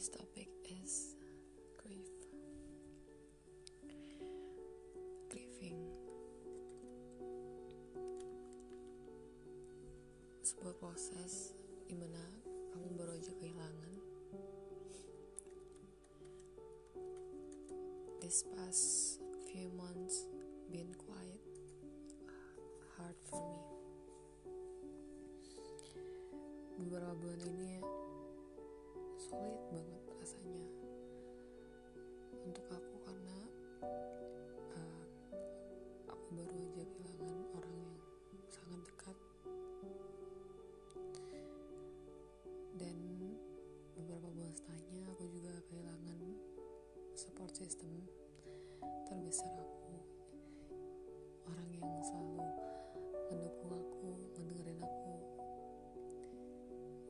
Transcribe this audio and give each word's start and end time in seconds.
Today's 0.00 0.16
topic 0.16 0.48
is 0.64 1.12
grief. 1.76 2.08
Grieving. 5.28 5.76
Sebuah 10.40 10.72
proses 10.80 11.52
di 11.84 11.92
mana 12.00 12.16
kamu 12.72 12.96
baru 12.96 13.12
aja 13.12 13.28
kehilangan. 13.44 13.92
This 18.24 18.48
past 18.56 19.20
few 19.52 19.68
months 19.76 20.24
been 20.72 20.96
quite 20.96 21.44
hard 22.96 23.20
for 23.28 23.44
me. 23.44 23.60
Beberapa 26.88 27.12
bulan 27.20 27.44
ini 27.44 27.99
sulit 29.30 29.62
banget 29.70 30.02
rasanya 30.18 30.66
untuk 32.42 32.66
aku 32.66 32.94
karena 33.06 33.38
uh, 34.74 35.06
aku 36.10 36.26
baru 36.34 36.50
aja 36.50 36.82
kehilangan 36.82 37.38
orang 37.54 37.78
yang 37.78 37.94
sangat 38.50 38.80
dekat. 38.82 39.16
Dan 42.74 42.98
beberapa 43.94 44.26
bulan 44.34 44.50
setelahnya 44.50 45.06
aku 45.14 45.22
juga 45.30 45.54
kehilangan 45.70 46.20
support 47.14 47.54
system 47.54 48.02
terbesar 49.06 49.54
aku. 49.62 49.94
Orang 51.46 51.70
yang 51.70 51.86
selalu 52.02 52.50
mendukung 53.30 53.78
aku 53.78 54.10
ngedengerin 54.34 54.82
aku 54.82 55.14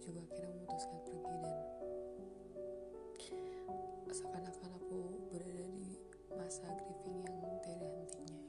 juga 0.00 0.24
akhirnya 0.24 0.48
memutuskan 0.64 0.98
pergi 1.04 1.36
dan 1.44 1.65
seakan-akan 4.16 4.72
aku 4.80 5.28
berada 5.28 5.68
di 5.76 5.92
masa 6.32 6.64
grieving 6.72 7.20
yang 7.20 7.36
tiada 7.60 7.84
hentinya. 7.84 8.40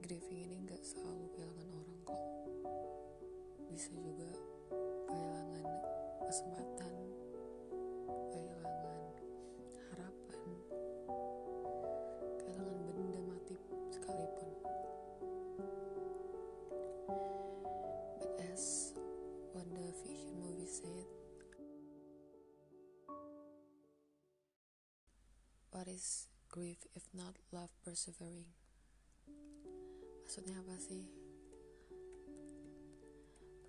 Grieving 0.00 0.40
ini 0.48 0.56
gak 0.64 0.80
selalu 0.80 1.28
kehilangan 1.36 1.68
orang 1.76 2.00
kok. 2.08 2.22
Bisa 3.68 3.92
juga 4.00 4.32
kehilangan 5.12 5.68
kesempatan 6.24 6.85
what 25.76 25.88
is 25.88 26.24
grief 26.48 26.80
if 26.96 27.04
not 27.12 27.36
love 27.52 27.68
persevering? 27.84 28.48
Maksudnya 30.24 30.56
apa 30.64 30.72
sih? 30.80 31.04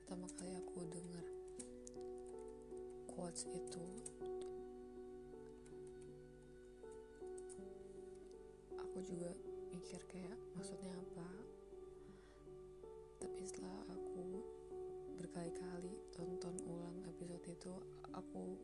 Pertama 0.08 0.32
kali 0.40 0.56
aku 0.56 0.88
dengar 0.88 1.28
quotes 3.12 3.44
itu 3.52 3.84
aku 8.80 8.98
juga 9.04 9.36
mikir 9.76 10.00
kayak 10.08 10.40
maksudnya 10.56 10.96
apa? 10.96 11.28
Tapi 13.20 13.42
setelah 13.44 13.84
aku 13.92 14.48
berkali-kali 15.20 15.92
tonton 16.16 16.56
ulang 16.72 17.04
episode 17.04 17.44
itu 17.52 17.76
aku 18.16 18.56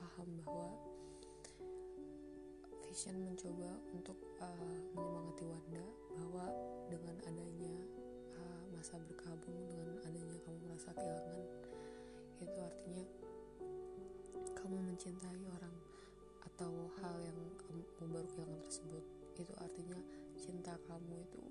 paham 0.00 0.40
bahwa 0.40 0.72
Vision 2.86 3.18
mencoba 3.18 3.70
untuk 3.92 4.16
uh, 4.40 4.76
menyemangati 4.94 5.44
Wanda 5.44 5.84
bahwa 6.14 6.44
dengan 6.88 7.16
adanya 7.26 7.74
uh, 8.38 8.62
masa 8.72 8.96
berkabung 9.02 9.58
dengan 9.68 9.98
adanya 10.06 10.38
kamu 10.46 10.58
merasa 10.70 10.94
kehilangan 10.94 11.42
itu 12.40 12.58
artinya 12.60 13.04
kamu 14.56 14.76
mencintai 14.92 15.42
orang 15.50 15.76
atau 16.44 16.72
hal 17.02 17.14
yang 17.20 17.38
kamu 17.98 18.12
baru 18.16 18.28
kehilangan 18.32 18.62
tersebut. 18.64 19.04
Itu 19.36 19.52
artinya 19.60 19.98
cinta 20.40 20.74
kamu 20.88 21.14
itu 21.20 21.42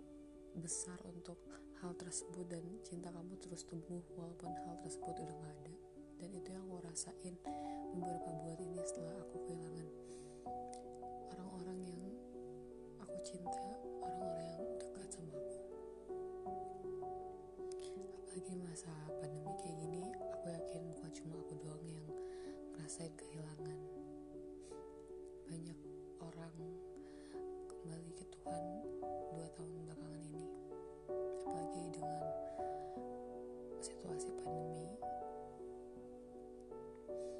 besar 0.57 0.97
untuk 1.05 1.37
hal 1.83 1.91
tersebut 1.99 2.47
dan 2.47 2.63
cinta 2.81 3.11
kamu 3.11 3.35
terus 3.43 3.67
tumbuh 3.67 4.01
walaupun 4.15 4.49
hal 4.65 4.75
tersebut 4.81 5.13
udah 5.13 5.35
gak 5.45 5.53
ada. 5.61 5.75
Dan 6.15 6.29
itu 6.31 6.47
yang 6.47 6.63
aku 6.65 6.79
rasain 6.89 7.35
beberapa 7.93 8.29
bulan 8.33 8.59
ini 8.63 8.79
orang 26.45 26.77
kembali 27.65 28.11
ke 28.13 28.25
Tuhan 28.29 28.63
dua 29.33 29.47
tahun 29.57 29.71
belakangan 29.81 30.21
ini. 30.29 30.45
Apalagi 31.41 31.83
dengan 31.89 32.21
situasi 33.81 34.29
pandemi. 34.37 34.93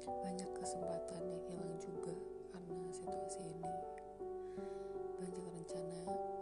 Banyak 0.02 0.50
kesempatan 0.58 1.22
yang 1.22 1.42
hilang 1.46 1.74
juga 1.78 2.14
karena 2.50 2.90
situasi 2.90 3.40
ini. 3.46 3.70
Banyak 5.22 5.44
rencana 5.54 5.98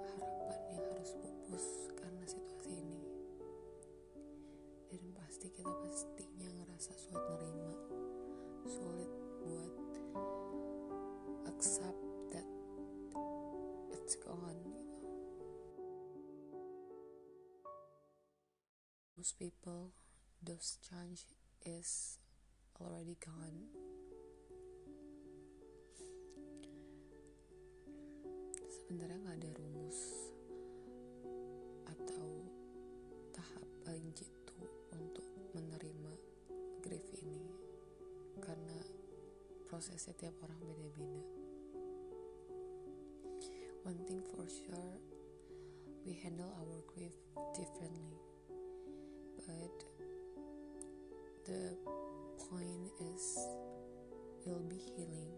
harapan 0.08 0.60
yang 0.72 0.84
harus 0.88 1.12
pupus 1.20 1.66
karena 2.00 2.24
situasi 2.24 2.80
ini. 2.80 3.00
Dan 4.88 5.04
pasti 5.12 5.52
kita 5.52 5.68
pastinya 5.84 6.48
ngerasa 6.48 6.96
sulit 6.96 7.24
nerima 7.28 7.76
sulit 8.64 9.13
it's 14.04 14.20
gone 14.20 14.60
gitu. 14.60 14.84
most 19.16 19.40
people 19.40 19.88
those 20.44 20.76
change 20.84 21.24
is 21.64 22.20
already 22.76 23.16
gone. 23.24 23.72
Sebenarnya 28.68 29.16
nggak 29.24 29.36
ada 29.40 29.50
rumus 29.56 30.00
atau 31.88 32.28
tahap 33.32 33.64
paling 33.88 34.12
jitu 34.12 34.60
untuk 34.92 35.24
menerima 35.56 36.12
grief 36.84 37.08
ini. 37.24 37.48
Karena 38.44 38.76
prosesnya 39.64 40.12
tiap 40.20 40.36
orang 40.44 40.60
beda-beda 40.60 41.43
one 43.84 44.00
thing 44.08 44.22
for 44.32 44.48
sure 44.48 44.96
we 46.06 46.16
handle 46.24 46.48
our 46.56 46.80
grief 46.88 47.12
differently. 47.52 48.16
But 49.44 49.76
the 51.44 51.76
point 52.48 52.88
is 53.12 53.36
will 54.46 54.64
be 54.72 54.80
healing 54.96 55.36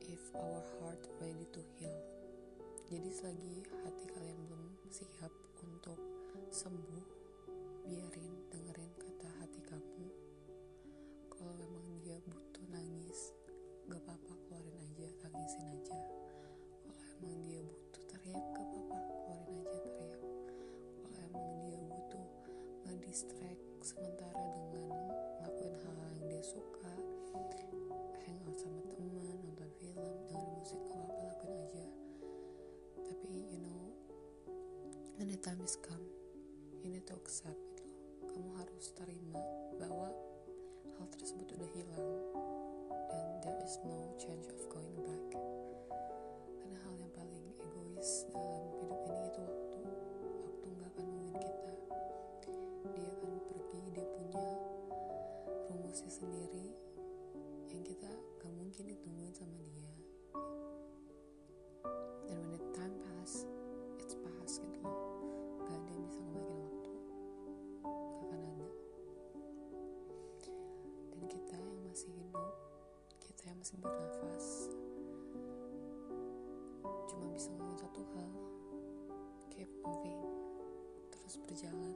if 0.00 0.24
our 0.34 0.64
heart 0.80 1.04
ready 1.20 1.44
to 1.52 1.60
heal. 1.76 2.00
Jadi 2.88 3.08
selagi 3.12 3.68
hati 3.84 4.04
kalian 4.16 4.40
belum 4.48 4.72
siap 4.88 5.32
untuk 5.60 6.00
sembuh 6.48 7.04
biarin 7.84 8.32
dengerin 8.48 8.92
kata 8.96 9.28
hati 9.36 9.60
kamu. 9.68 10.08
Kalau 11.28 11.52
memang 11.60 12.00
dia 12.00 12.16
butuh 12.24 12.64
nangis 12.72 13.36
gak 13.84 14.00
apa-apa 14.00 14.32
keluarin 14.48 14.80
aja 14.80 15.08
tangisin 15.20 15.68
aja 15.76 16.21
ngedistract 23.12 23.84
sementara 23.84 24.40
dengan 24.56 24.88
ngelakuin 25.36 25.76
hal 25.84 25.96
yang 26.00 26.32
dia 26.32 26.40
suka. 26.40 26.88
Hangout 28.24 28.56
sama 28.56 28.80
teman 28.88 29.36
nonton 29.36 29.68
film 29.76 30.00
dengerin 30.32 30.48
musik 30.56 30.80
gak 30.88 30.96
apa-apa 30.96 31.20
lakuin 31.28 31.60
aja. 31.60 31.84
Tapi 33.04 33.52
you 33.52 33.60
know 33.60 33.92
when 35.20 35.28
the 35.28 35.36
time 35.44 35.60
is 35.60 35.76
come 35.76 36.00
you 36.80 36.88
need 36.88 37.04
to 37.04 37.12
accept 37.12 37.60
gitu 37.76 37.92
kamu 38.32 38.48
harus 38.56 38.96
terima 38.96 39.44
bahwa 39.76 40.08
hal 40.96 41.06
tersebut 41.12 41.52
udah 41.52 41.68
hilang 41.76 42.08
dan 43.12 43.24
there 43.44 43.60
is 43.60 43.76
no 43.84 44.08
change 44.16 44.48
of 44.48 44.60
going 44.72 44.96
back 45.04 45.51
masih 73.62 73.78
bernafas. 73.78 74.74
Cuma 77.06 77.30
bisa 77.30 77.46
ngomong 77.54 77.78
satu 77.78 78.02
hal. 78.10 78.30
Keep 79.54 79.70
moving. 79.86 80.18
Terus 81.14 81.38
berjalan. 81.46 81.94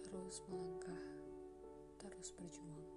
Terus 0.00 0.40
melangkah. 0.48 1.04
Terus 2.00 2.32
berjuang. 2.32 2.88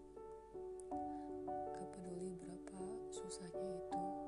Gak 1.75 1.91
peduli 1.91 2.39
berapa 2.39 2.79
susahnya 3.11 3.67
itu. 3.67 4.18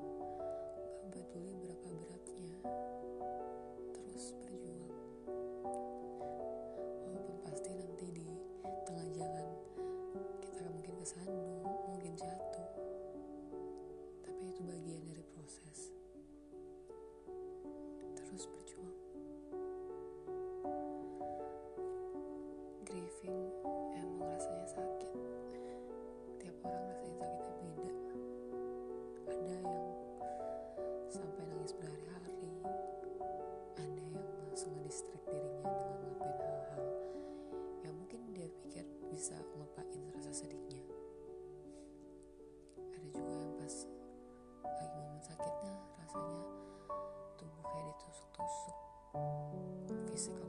basically 50.12 50.41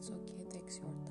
it's 0.00 0.08
okay, 0.10 0.40
it 0.40 0.50
takes 0.50 0.78
your 0.78 0.86
time. 0.86 1.09